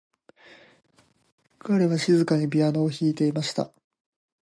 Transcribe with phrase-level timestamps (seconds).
[1.59, 3.71] 彼は静かにピアノを弾いていました。